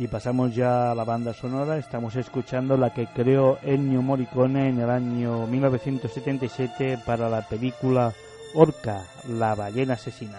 Y 0.00 0.08
pasamos 0.08 0.54
ya 0.54 0.90
a 0.90 0.94
la 0.94 1.04
banda 1.04 1.34
sonora. 1.34 1.76
Estamos 1.76 2.16
escuchando 2.16 2.74
la 2.78 2.94
que 2.94 3.06
creó 3.08 3.58
Ennio 3.62 4.00
Morricone 4.00 4.70
en 4.70 4.80
el 4.80 4.88
año 4.88 5.46
1977 5.46 7.00
para 7.04 7.28
la 7.28 7.46
película 7.46 8.14
Orca, 8.54 9.04
la 9.28 9.54
ballena 9.54 9.92
asesina. 9.92 10.38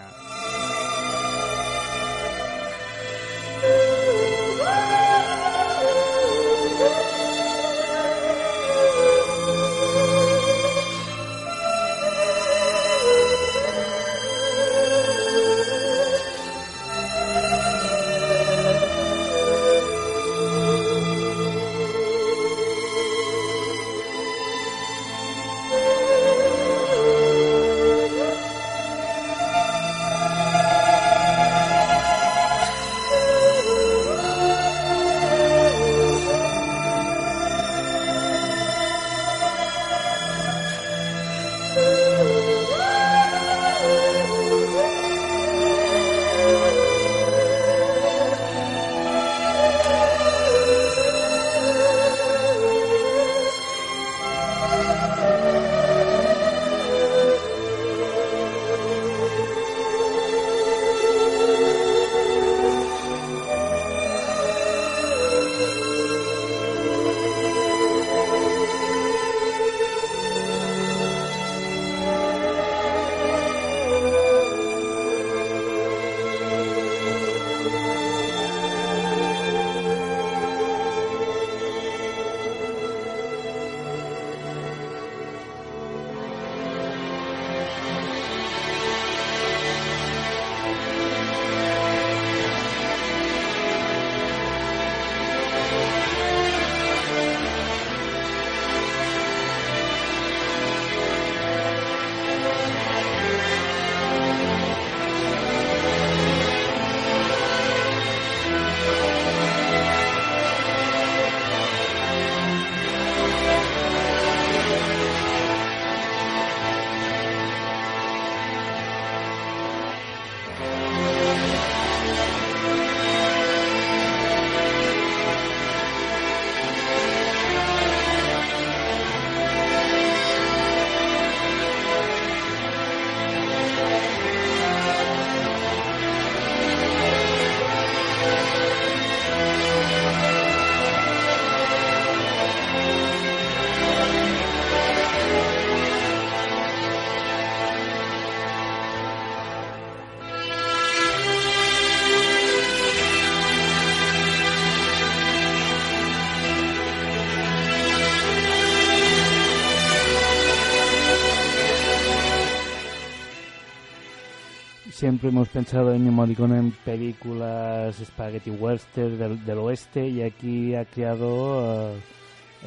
Hemos 165.24 165.48
pensado 165.50 165.94
en 165.94 166.72
películas 166.84 167.94
spaghetti 168.04 168.50
western 168.50 169.46
del, 169.46 169.58
oeste 169.58 170.08
y 170.08 170.20
aquí 170.20 170.74
ha 170.74 170.84
creado 170.84 171.92
eh, 171.94 172.00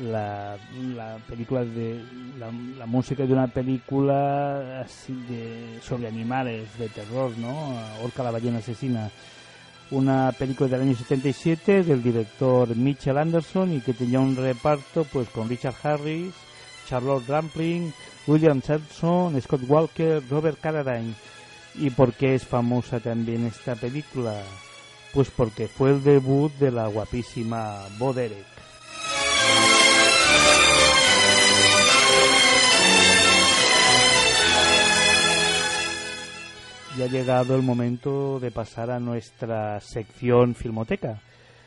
la, 0.01 0.55
la 0.95 1.17
película 1.27 1.65
de 1.65 2.01
la, 2.39 2.85
música 2.85 3.25
de 3.25 3.33
una 3.33 3.47
película 3.47 4.87
sobre 5.81 6.07
animales 6.07 6.69
de 6.79 6.87
terror, 6.87 7.37
¿no? 7.37 7.75
Orca 8.01 8.23
la 8.23 8.31
ballena 8.31 8.59
asesina. 8.59 9.11
Una 9.91 10.31
película 10.31 10.69
del 10.69 10.81
año 10.87 10.95
77 10.95 11.83
del 11.83 12.01
director 12.01 12.73
Mitchell 12.73 13.17
Anderson 13.17 13.73
y 13.73 13.81
que 13.81 13.93
tenía 13.93 14.21
un 14.21 14.37
reparto 14.37 15.03
pues 15.11 15.27
con 15.27 15.49
Richard 15.49 15.75
Harris, 15.83 16.33
Charlotte 16.87 17.27
Rampling, 17.27 17.91
William 18.27 18.61
Sampson, 18.61 19.39
Scott 19.41 19.61
Walker, 19.67 20.23
Robert 20.29 20.57
Carradine. 20.61 21.13
¿Y 21.77 21.89
por 21.89 22.13
qué 22.13 22.35
es 22.35 22.45
famosa 22.45 22.99
también 22.99 23.45
esta 23.45 23.75
película? 23.75 24.41
Pues 25.13 25.29
porque 25.29 25.67
fue 25.67 25.91
el 25.91 26.03
debut 26.03 26.51
de 26.53 26.71
la 26.71 26.87
guapísima 26.87 27.85
Bo 27.97 28.13
Derek. 28.13 28.45
Y 36.97 37.01
ha 37.01 37.07
llegado 37.07 37.57
el 37.57 37.61
momento 37.61 38.39
de 38.39 38.51
pasar 38.51 38.89
a 38.89 39.01
nuestra 39.01 39.81
sección 39.81 40.55
Filmoteca. 40.55 41.21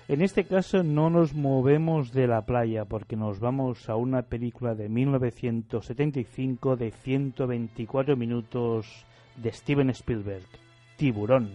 En 0.08 0.22
este 0.22 0.44
caso 0.44 0.82
no 0.82 1.10
nos 1.10 1.34
movemos 1.34 2.12
de 2.12 2.26
la 2.26 2.46
playa 2.46 2.86
porque 2.86 3.14
nos 3.14 3.40
vamos 3.40 3.90
a 3.90 3.96
una 3.96 4.22
película 4.22 4.74
de 4.74 4.88
1975 4.88 6.76
de 6.76 6.92
124 6.92 8.16
minutos 8.16 9.04
de 9.42 9.52
Steven 9.52 9.90
Spielberg, 9.90 10.46
Tiburón. 10.96 11.50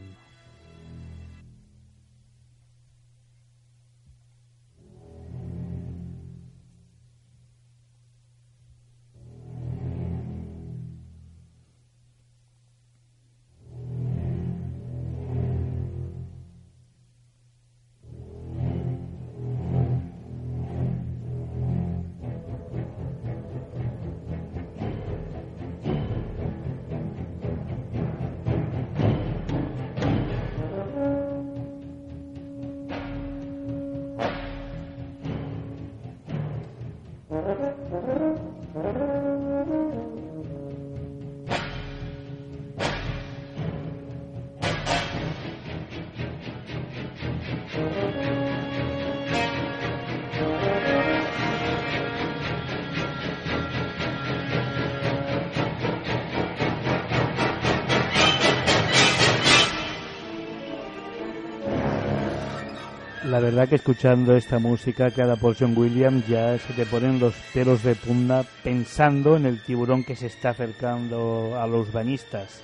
La 63.34 63.39
verdad 63.39 63.67
que 63.67 63.78
escuchando 63.78 64.38
esta 64.38 64.60
música 64.60 65.10
creada 65.10 65.38
por 65.38 65.58
John 65.58 65.76
Williams 65.76 66.28
ya 66.28 66.56
se 66.60 66.72
te 66.76 66.86
ponen 66.86 67.19
los 67.19 67.34
pelos 67.52 67.82
de 67.82 67.96
punta 67.96 68.46
pensando 68.63 69.38
en 69.38 69.48
el 69.48 69.63
tiburón 69.63 70.04
que 70.04 70.15
se 70.15 70.28
está 70.28 70.50
acercando 70.50 71.60
a 71.60 71.65
los 71.65 71.91
bañistas. 71.91 72.62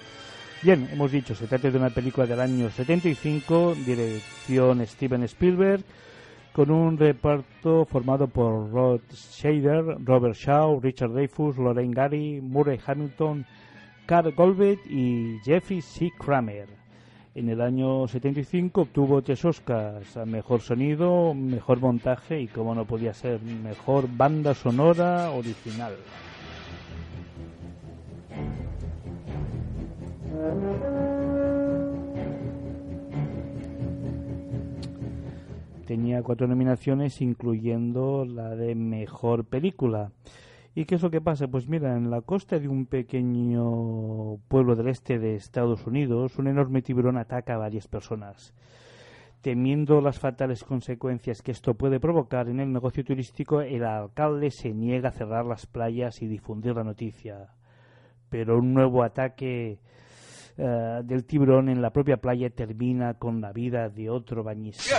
Bien, 0.62 0.88
hemos 0.94 1.12
dicho, 1.12 1.34
se 1.34 1.48
trata 1.48 1.72
de 1.72 1.78
una 1.80 1.90
película 1.90 2.28
del 2.28 2.40
año 2.40 2.70
75, 2.70 3.78
dirección 3.84 4.86
Steven 4.86 5.24
Spielberg, 5.24 5.84
con 6.54 6.70
un 6.70 7.00
reparto 7.00 7.86
formado 7.86 8.28
por 8.28 8.72
Rod 8.72 9.02
Shader, 9.12 9.98
Robert 10.06 10.36
Shaw, 10.36 10.80
Richard 10.82 11.14
Dreyfuss, 11.14 11.58
Lorraine 11.58 11.96
Gary, 11.96 12.42
Murray 12.44 12.80
Hamilton, 12.86 13.44
Carl 14.06 14.32
Goldberg 14.34 14.78
y 14.88 15.40
Jeffrey 15.44 15.82
C. 15.82 16.12
Kramer. 16.16 16.68
En 17.36 17.48
el 17.48 17.62
año 17.62 18.08
75 18.08 18.82
obtuvo 18.82 19.22
tres 19.22 19.46
Oscars 19.46 20.18
a 20.18 20.26
Mejor 20.26 20.62
Sonido, 20.62 21.34
Mejor 21.36 21.80
Montaje 21.80 22.42
y, 22.42 22.48
como 22.48 22.74
no 22.74 22.86
podía 22.86 23.14
ser, 23.14 23.40
Mejor 23.42 24.06
Banda 24.12 24.56
Sonora 24.56 25.30
Original. 25.32 25.94
Tenía 35.86 36.24
cuatro 36.24 36.48
nominaciones, 36.48 37.22
incluyendo 37.22 38.26
la 38.26 38.56
de 38.56 38.76
Mejor 38.76 39.46
Película. 39.46 40.12
¿Y 40.80 40.86
qué 40.86 40.96
es 40.96 41.02
lo 41.02 41.12
que 41.12 41.20
pasa? 41.20 41.50
Pues 41.50 41.68
mira, 41.68 41.98
en 41.98 42.10
la 42.10 42.22
costa 42.22 42.58
de 42.58 42.70
un 42.70 42.86
pequeño 42.86 44.38
pueblo 44.48 44.78
del 44.78 44.88
este 44.88 45.20
de 45.20 45.36
Estados 45.36 45.86
Unidos, 45.86 46.38
un 46.38 46.48
enorme 46.48 46.82
tiburón 46.82 47.18
ataca 47.18 47.56
a 47.56 47.58
varias 47.58 47.90
personas. 47.90 48.54
Temiendo 49.42 50.00
las 50.00 50.20
fatales 50.20 50.64
consecuencias 50.64 51.42
que 51.42 51.52
esto 51.52 51.74
puede 51.74 52.00
provocar 52.00 52.48
en 52.48 52.62
el 52.62 52.72
negocio 52.72 53.04
turístico, 53.04 53.60
el 53.60 53.84
alcalde 53.84 54.52
se 54.52 54.74
niega 54.74 55.10
a 55.10 55.12
cerrar 55.12 55.46
las 55.46 55.66
playas 55.66 56.22
y 56.22 56.28
difundir 56.28 56.74
la 56.78 56.86
noticia. 56.86 57.50
Pero 58.30 58.58
un 58.58 58.74
nuevo 58.74 59.04
ataque 59.04 59.80
eh, 60.58 61.02
del 61.04 61.26
tiburón 61.26 61.68
en 61.68 61.82
la 61.82 61.90
propia 61.90 62.16
playa 62.16 62.50
termina 62.52 63.16
con 63.16 63.42
la 63.42 63.52
vida 63.52 63.90
de 63.90 64.10
otro 64.10 64.46
bañista. 64.46 64.96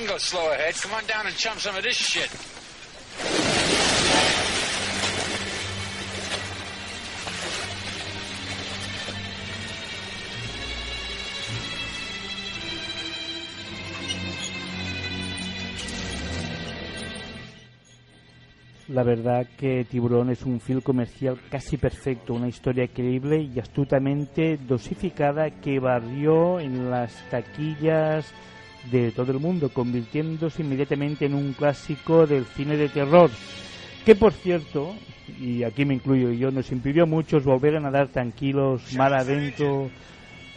Can 0.00 0.08
go 0.08 0.18
slow 0.18 0.52
ahead. 0.52 0.74
Come 0.74 0.94
on 0.94 1.06
down 1.06 1.26
and 1.26 1.36
chump 1.36 1.60
some 1.60 1.76
of 1.76 1.82
this 1.82 1.96
shit. 1.96 2.30
La 18.88 19.04
verdad 19.04 19.46
que 19.56 19.84
Tiburón 19.84 20.30
es 20.30 20.42
un 20.42 20.60
film 20.60 20.80
comercial 20.80 21.38
casi 21.48 21.76
perfecto, 21.76 22.34
una 22.34 22.48
historia 22.48 22.88
creíble 22.88 23.40
y 23.40 23.60
astutamente 23.60 24.56
dosificada 24.56 25.50
que 25.60 25.78
barrió 25.78 26.58
en 26.58 26.90
las 26.90 27.12
taquillas 27.30 28.34
de 28.90 29.12
todo 29.12 29.32
el 29.32 29.40
mundo, 29.40 29.70
convirtiéndose 29.70 30.62
inmediatamente 30.62 31.26
en 31.26 31.34
un 31.34 31.52
clásico 31.52 32.26
del 32.26 32.44
cine 32.44 32.76
de 32.76 32.88
terror, 32.88 33.30
que 34.04 34.14
por 34.14 34.32
cierto, 34.32 34.94
y 35.38 35.62
aquí 35.62 35.84
me 35.84 35.94
incluyo 35.94 36.30
yo, 36.32 36.50
nos 36.50 36.72
impidió 36.72 37.02
a 37.02 37.06
muchos 37.06 37.44
volver 37.44 37.76
a 37.76 37.80
nadar 37.80 38.08
tranquilos, 38.08 38.94
mar 38.94 39.12
adentro, 39.14 39.90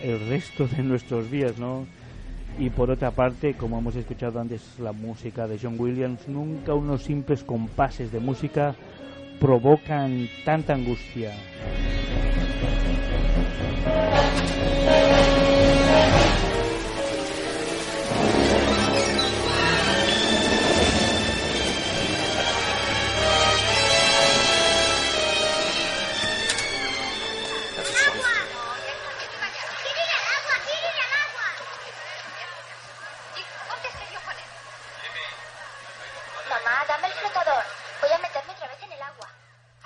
el 0.01 0.27
resto 0.27 0.67
de 0.67 0.83
nuestros 0.83 1.29
días, 1.29 1.57
¿no? 1.57 1.85
y 2.57 2.69
por 2.69 2.91
otra 2.91 3.11
parte, 3.11 3.55
como 3.55 3.79
hemos 3.79 3.95
escuchado 3.95 4.39
antes 4.39 4.79
la 4.79 4.91
música 4.91 5.47
de 5.47 5.57
John 5.61 5.75
Williams, 5.79 6.27
nunca 6.27 6.73
unos 6.73 7.03
simples 7.03 7.43
compases 7.43 8.11
de 8.11 8.19
música 8.19 8.75
provocan 9.39 10.29
tanta 10.45 10.73
angustia. 10.73 11.33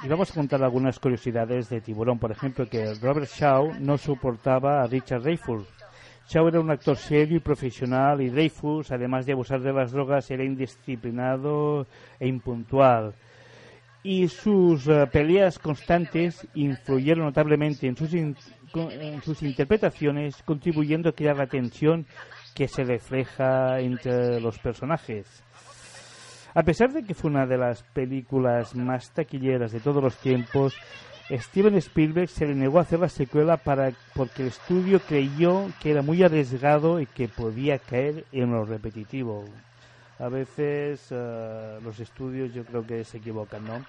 Y 0.07 0.09
vamos 0.09 0.31
a 0.31 0.35
contar 0.35 0.63
algunas 0.63 0.99
curiosidades 0.99 1.67
de 1.67 1.81
Tiburón. 1.81 2.17
Por 2.17 2.31
ejemplo, 2.31 2.69
que 2.69 2.93
Robert 2.93 3.29
Shaw 3.29 3.73
no 3.81 3.97
soportaba 3.97 4.81
a 4.81 4.87
Richard 4.87 5.21
Dreyfuss. 5.21 5.67
Shaw 6.29 6.47
era 6.47 6.61
un 6.61 6.71
actor 6.71 6.95
serio 6.95 7.35
y 7.35 7.41
profesional 7.41 8.21
y 8.21 8.29
Dreyfuss, 8.29 8.89
además 8.91 9.25
de 9.25 9.33
abusar 9.33 9.59
de 9.59 9.73
las 9.73 9.91
drogas, 9.91 10.31
era 10.31 10.45
indisciplinado 10.45 11.87
e 12.21 12.27
impuntual. 12.29 13.15
Y 14.01 14.29
sus 14.29 14.87
uh, 14.87 15.09
peleas 15.11 15.59
constantes 15.59 16.47
influyeron 16.55 17.25
notablemente 17.25 17.85
en 17.85 17.97
sus, 17.97 18.13
en 18.13 19.21
sus 19.23 19.43
interpretaciones, 19.43 20.41
contribuyendo 20.43 21.09
a 21.09 21.15
crear 21.15 21.35
la 21.35 21.47
tensión 21.47 22.05
que 22.55 22.69
se 22.69 22.85
refleja 22.85 23.81
entre 23.81 24.39
los 24.39 24.57
personajes. 24.57 25.43
A 26.57 26.63
pesar 26.63 26.91
de 26.91 27.03
que 27.03 27.13
fue 27.13 27.29
una 27.29 27.45
de 27.45 27.55
las 27.55 27.83
películas 27.83 28.73
más 28.73 29.11
taquilleras 29.11 29.71
de 29.71 29.79
todos 29.79 30.01
los 30.01 30.17
tiempos, 30.17 30.73
Steven 31.29 31.75
Spielberg 31.75 32.29
se 32.29 32.47
le 32.47 32.55
negó 32.55 32.79
a 32.79 32.81
hacer 32.81 32.99
la 32.99 33.09
secuela 33.09 33.57
para, 33.57 33.91
porque 34.15 34.41
el 34.41 34.47
estudio 34.47 34.99
creyó 34.99 35.67
que 35.79 35.91
era 35.91 36.01
muy 36.01 36.23
arriesgado 36.23 36.99
y 36.99 37.05
que 37.05 37.27
podía 37.27 37.77
caer 37.77 38.25
en 38.31 38.53
lo 38.53 38.65
repetitivo. 38.65 39.45
A 40.17 40.29
veces 40.29 41.09
eh, 41.11 41.77
los 41.83 41.99
estudios 41.99 42.51
yo 42.51 42.65
creo 42.65 42.83
que 42.87 43.03
se 43.03 43.19
equivocan, 43.19 43.63
¿no? 43.63 43.85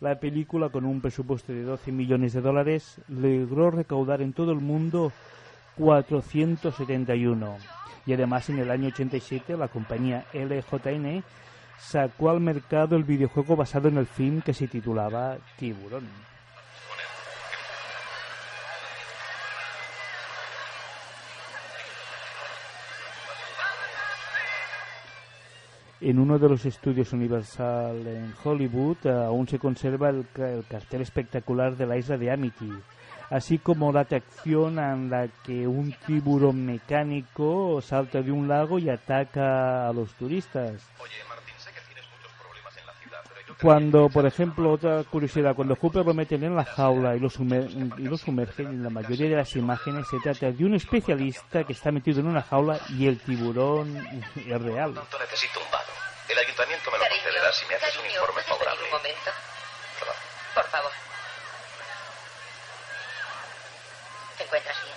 La 0.00 0.18
película, 0.18 0.70
con 0.70 0.86
un 0.86 1.02
presupuesto 1.02 1.52
de 1.52 1.64
12 1.64 1.92
millones 1.92 2.32
de 2.32 2.40
dólares, 2.40 2.98
logró 3.08 3.70
recaudar 3.70 4.22
en 4.22 4.32
todo 4.32 4.52
el 4.52 4.60
mundo 4.60 5.12
471. 5.76 7.58
Y 8.06 8.14
además, 8.14 8.48
en 8.48 8.60
el 8.60 8.70
año 8.70 8.88
87, 8.88 9.54
la 9.58 9.68
compañía 9.68 10.24
LJN 10.32 11.22
sacó 11.78 12.30
al 12.30 12.40
mercado 12.40 12.96
el 12.96 13.04
videojuego 13.04 13.56
basado 13.56 13.88
en 13.88 13.98
el 13.98 14.06
film 14.06 14.42
que 14.42 14.52
se 14.54 14.68
titulaba 14.68 15.38
Tiburón. 15.56 16.08
En 26.00 26.18
uno 26.18 26.38
de 26.38 26.48
los 26.48 26.66
estudios 26.66 27.14
Universal 27.14 28.06
en 28.06 28.34
Hollywood 28.44 28.98
eh, 29.04 29.10
aún 29.10 29.48
se 29.48 29.58
conserva 29.58 30.10
el, 30.10 30.26
el, 30.36 30.64
cartel 30.68 31.00
espectacular 31.00 31.74
de 31.74 31.86
la 31.86 31.96
isla 31.96 32.18
de 32.18 32.30
Amity, 32.30 32.70
así 33.30 33.58
como 33.58 33.90
la 33.90 34.00
atracción 34.00 34.78
en 34.78 35.08
la 35.08 35.26
que 35.42 35.66
un 35.66 35.94
tiburón 36.06 36.66
mecánico 36.66 37.80
salta 37.80 38.20
de 38.20 38.30
un 38.30 38.46
lago 38.46 38.78
y 38.78 38.90
ataca 38.90 39.88
a 39.88 39.92
los 39.94 40.12
turistas. 40.14 40.86
Cuando, 43.60 44.10
por 44.10 44.26
ejemplo, 44.26 44.70
otra 44.70 45.02
curiosidad, 45.04 45.54
cuando 45.54 45.76
Cooper 45.76 46.04
lo 46.04 46.12
meten 46.12 46.44
en 46.44 46.54
la 46.54 46.64
jaula 46.64 47.16
y 47.16 47.20
lo, 47.20 47.30
sumer 47.30 47.66
y 47.96 48.02
lo 48.02 48.18
sumergen, 48.18 48.66
en 48.66 48.82
la 48.82 48.90
mayoría 48.90 49.30
de 49.30 49.36
las 49.36 49.56
imágenes 49.56 50.06
se 50.08 50.18
trata 50.18 50.52
de 50.52 50.64
un 50.64 50.74
especialista 50.74 51.64
que 51.64 51.72
está 51.72 51.90
metido 51.90 52.20
en 52.20 52.26
una 52.26 52.42
jaula 52.42 52.78
y 52.90 53.06
el 53.06 53.18
tiburón 53.18 53.96
es 54.36 54.60
real. 54.60 54.92
Necesito 54.94 55.60
un 55.60 55.70
vado. 55.70 55.88
El 56.28 56.38
ayuntamiento 56.38 56.90
me 56.90 56.98
lo 56.98 57.04
concederá 57.08 57.52
si 57.52 57.66
me 57.66 57.74
haces 57.76 57.98
un 57.98 58.04
informe 58.04 58.42
favorable. 58.42 58.84
Un 58.84 58.90
momento. 58.90 59.30
Perdón. 60.00 60.16
Por 60.54 60.64
favor. 60.64 60.92
¿Te 64.36 64.44
encuentras 64.44 64.76
bien? 64.84 64.96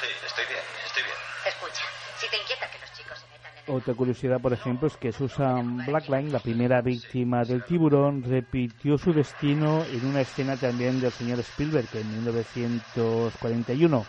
Sí, 0.00 0.26
estoy 0.26 0.46
bien, 0.46 0.64
estoy 0.84 1.02
bien. 1.04 1.16
Escucha, 1.46 1.84
si 2.18 2.28
te 2.28 2.36
inquieta 2.38 2.68
que 2.72 2.78
los 2.80 2.92
chicos 2.92 3.18
se. 3.18 3.39
Otra 3.66 3.94
curiosidad, 3.94 4.40
por 4.40 4.52
ejemplo, 4.52 4.88
es 4.88 4.96
que 4.96 5.12
Susan 5.12 5.84
Blackline, 5.86 6.32
la 6.32 6.40
primera 6.40 6.80
víctima 6.80 7.44
del 7.44 7.62
tiburón, 7.62 8.22
repitió 8.22 8.98
su 8.98 9.12
destino 9.12 9.84
en 9.84 10.06
una 10.06 10.22
escena 10.22 10.56
también 10.56 11.00
del 11.00 11.12
señor 11.12 11.38
Spielberg 11.40 11.88
en 11.94 12.10
1941. 12.10 14.04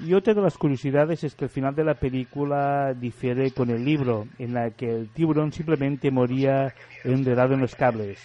Y 0.00 0.14
otra 0.14 0.32
de 0.32 0.40
las 0.40 0.56
curiosidades 0.56 1.24
es 1.24 1.34
que 1.34 1.44
el 1.44 1.50
final 1.50 1.74
de 1.74 1.84
la 1.84 1.94
película 1.94 2.94
difiere 2.94 3.50
con 3.50 3.68
el 3.68 3.84
libro, 3.84 4.26
en 4.38 4.54
la 4.54 4.70
que 4.70 4.88
el 4.90 5.10
tiburón 5.10 5.52
simplemente 5.52 6.10
moría 6.10 6.74
enredado 7.04 7.52
en 7.52 7.60
los 7.60 7.74
cables. 7.74 8.18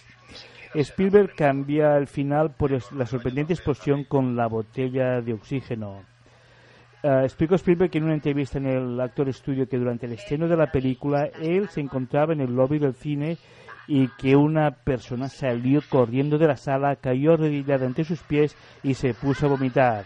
Spielberg 0.74 1.34
cambia 1.34 1.98
el 1.98 2.06
final 2.06 2.50
por 2.50 2.70
la 2.94 3.06
sorprendente 3.06 3.52
explosión 3.52 4.04
con 4.04 4.36
la 4.36 4.46
botella 4.46 5.20
de 5.20 5.34
oxígeno. 5.34 6.02
Uh, 7.02 7.24
explicó 7.24 7.54
Spielberg 7.54 7.90
en 7.94 8.04
una 8.04 8.14
entrevista 8.14 8.58
en 8.58 8.66
el 8.66 9.00
Actor 9.00 9.32
Studio 9.32 9.68
que 9.68 9.78
durante 9.78 10.06
el 10.06 10.12
estreno 10.12 10.48
de 10.48 10.56
la 10.56 10.72
película 10.72 11.28
él 11.40 11.68
se 11.68 11.80
encontraba 11.80 12.32
en 12.32 12.40
el 12.40 12.54
lobby 12.54 12.78
del 12.78 12.94
cine 12.94 13.36
y 13.86 14.08
que 14.18 14.34
una 14.34 14.70
persona 14.70 15.28
salió 15.28 15.80
corriendo 15.88 16.38
de 16.38 16.48
la 16.48 16.56
sala, 16.56 16.96
cayó 16.96 17.34
arrodillada 17.34 17.86
ante 17.86 18.02
sus 18.02 18.22
pies 18.22 18.56
y 18.82 18.94
se 18.94 19.14
puso 19.14 19.46
a 19.46 19.50
vomitar. 19.50 20.04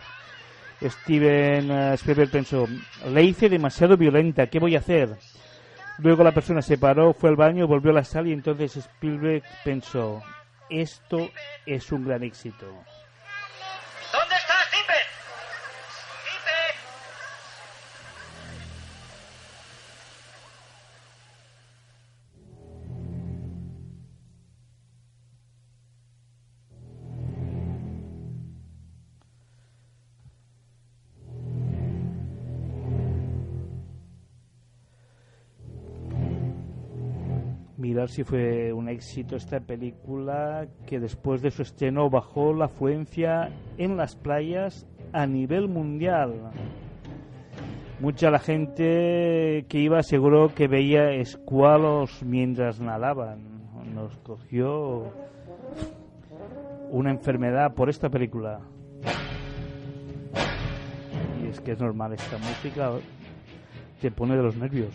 Steven 0.82 1.70
uh, 1.70 1.94
Spielberg 1.94 2.30
pensó, 2.30 2.66
le 3.12 3.22
hice 3.22 3.48
demasiado 3.48 3.96
violenta, 3.96 4.48
¿qué 4.48 4.58
voy 4.58 4.74
a 4.74 4.80
hacer? 4.80 5.10
Luego 5.98 6.24
la 6.24 6.32
persona 6.32 6.62
se 6.62 6.78
paró, 6.78 7.12
fue 7.12 7.30
al 7.30 7.36
baño, 7.36 7.66
volvió 7.66 7.90
a 7.90 7.94
la 7.94 8.04
sala 8.04 8.28
y 8.28 8.32
entonces 8.32 8.76
Spielberg 8.76 9.42
pensó, 9.64 10.22
esto 10.70 11.28
es 11.66 11.92
un 11.92 12.06
gran 12.06 12.22
éxito. 12.22 12.66
Mirar 37.80 38.10
si 38.10 38.24
fue 38.24 38.72
un 38.72 38.88
éxito 38.88 39.36
esta 39.36 39.58
película 39.58 40.68
que 40.86 41.00
después 41.00 41.40
de 41.40 41.50
su 41.50 41.62
estreno 41.62 42.10
bajó 42.10 42.52
la 42.52 42.66
afluencia 42.66 43.50
en 43.78 43.96
las 43.96 44.14
playas 44.14 44.86
a 45.12 45.26
nivel 45.26 45.68
mundial. 45.68 46.52
Mucha 48.00 48.30
la 48.30 48.38
gente 48.38 49.64
que 49.68 49.78
iba 49.78 49.98
aseguró 49.98 50.54
que 50.54 50.68
veía 50.68 51.12
escualos 51.12 52.22
mientras 52.22 52.80
nadaban. 52.80 53.40
Nos 53.94 54.16
cogió 54.18 55.12
una 56.90 57.10
enfermedad 57.10 57.74
por 57.74 57.88
esta 57.88 58.08
película. 58.08 58.60
Y 61.42 61.48
es 61.48 61.60
que 61.60 61.72
es 61.72 61.80
normal, 61.80 62.12
esta 62.12 62.38
música 62.38 62.92
te 64.00 64.10
pone 64.10 64.36
de 64.36 64.42
los 64.42 64.56
nervios. 64.56 64.94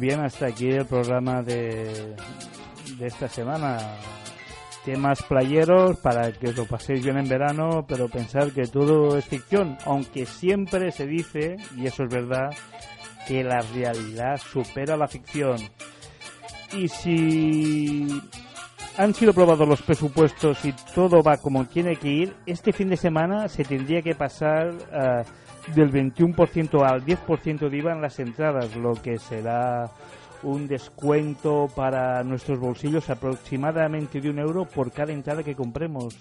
bien, 0.00 0.20
hasta 0.20 0.46
aquí 0.46 0.68
el 0.70 0.86
programa 0.86 1.42
de, 1.42 2.16
de 2.98 3.06
esta 3.06 3.28
semana. 3.28 3.78
Temas 4.84 5.22
playeros 5.22 5.98
para 5.98 6.32
que 6.32 6.48
os 6.48 6.56
lo 6.56 6.64
paséis 6.64 7.04
bien 7.04 7.18
en 7.18 7.28
verano, 7.28 7.84
pero 7.86 8.08
pensar 8.08 8.50
que 8.50 8.62
todo 8.62 9.18
es 9.18 9.26
ficción, 9.26 9.76
aunque 9.84 10.24
siempre 10.24 10.90
se 10.90 11.06
dice, 11.06 11.56
y 11.76 11.86
eso 11.86 12.04
es 12.04 12.08
verdad, 12.08 12.50
que 13.28 13.44
la 13.44 13.60
realidad 13.60 14.38
supera 14.38 14.96
la 14.96 15.06
ficción. 15.06 15.58
Y 16.72 16.88
si 16.88 18.08
han 18.96 19.12
sido 19.14 19.32
aprobados 19.32 19.68
los 19.68 19.82
presupuestos 19.82 20.64
y 20.64 20.72
todo 20.94 21.22
va 21.22 21.36
como 21.36 21.66
tiene 21.66 21.96
que 21.96 22.08
ir, 22.08 22.36
este 22.46 22.72
fin 22.72 22.88
de 22.88 22.96
semana 22.96 23.48
se 23.48 23.64
tendría 23.64 24.00
que 24.02 24.14
pasar 24.14 24.70
uh, 24.70 25.24
del 25.74 25.92
21% 25.92 26.84
al 26.84 27.04
10% 27.04 27.68
de 27.68 27.76
IVA 27.76 27.92
en 27.92 28.02
las 28.02 28.18
entradas, 28.18 28.76
lo 28.76 28.94
que 28.94 29.18
será 29.18 29.90
un 30.42 30.66
descuento 30.66 31.68
para 31.74 32.22
nuestros 32.24 32.58
bolsillos 32.58 33.10
aproximadamente 33.10 34.20
de 34.20 34.30
un 34.30 34.38
euro 34.38 34.64
por 34.64 34.90
cada 34.90 35.12
entrada 35.12 35.42
que 35.42 35.54
compremos. 35.54 36.16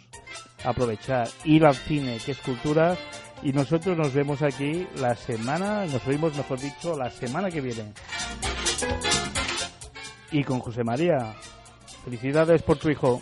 Aprovechar, 0.63 1.29
ir 1.45 1.65
al 1.65 1.75
cine, 1.75 2.17
que 2.23 2.33
es 2.33 2.39
cultura, 2.39 2.97
y 3.41 3.53
nosotros 3.53 3.97
nos 3.97 4.13
vemos 4.13 4.41
aquí 4.41 4.87
la 4.97 5.15
semana, 5.15 5.85
nos 5.85 6.05
oímos 6.05 6.35
mejor 6.35 6.59
dicho, 6.59 6.97
la 6.97 7.09
semana 7.09 7.49
que 7.49 7.61
viene. 7.61 7.93
Y 10.31 10.43
con 10.43 10.59
José 10.59 10.83
María. 10.83 11.33
Felicidades 12.03 12.61
por 12.61 12.77
tu 12.77 12.89
hijo. 12.89 13.21